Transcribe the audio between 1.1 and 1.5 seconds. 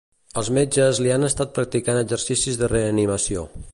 han